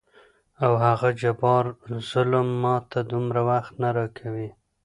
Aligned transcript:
او 0.63 0.73
هغه 0.85 1.09
جبار 1.21 1.65
ظلم 2.09 2.47
ماته 2.63 2.99
دومره 3.11 3.41
وخت 3.49 3.73
نه 3.81 3.89
راکوي. 3.97 4.49